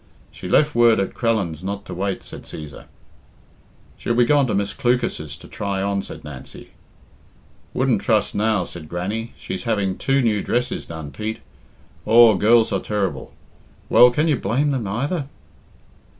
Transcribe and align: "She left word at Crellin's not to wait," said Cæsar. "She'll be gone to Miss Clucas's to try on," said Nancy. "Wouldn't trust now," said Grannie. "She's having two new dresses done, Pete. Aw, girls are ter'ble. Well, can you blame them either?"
"She 0.31 0.49
left 0.49 0.73
word 0.73 0.99
at 0.99 1.13
Crellin's 1.13 1.63
not 1.63 1.85
to 1.85 1.93
wait," 1.93 2.23
said 2.23 2.41
Cæsar. 2.41 2.85
"She'll 3.99 4.15
be 4.15 4.25
gone 4.25 4.47
to 4.47 4.55
Miss 4.55 4.73
Clucas's 4.73 5.37
to 5.37 5.47
try 5.47 5.79
on," 5.79 6.01
said 6.01 6.23
Nancy. 6.23 6.71
"Wouldn't 7.75 8.01
trust 8.01 8.33
now," 8.33 8.65
said 8.65 8.89
Grannie. 8.89 9.33
"She's 9.37 9.65
having 9.65 9.99
two 9.99 10.23
new 10.23 10.41
dresses 10.41 10.87
done, 10.87 11.11
Pete. 11.11 11.41
Aw, 12.07 12.33
girls 12.33 12.71
are 12.73 12.79
ter'ble. 12.79 13.31
Well, 13.89 14.09
can 14.09 14.27
you 14.27 14.37
blame 14.37 14.71
them 14.71 14.87
either?" 14.87 15.27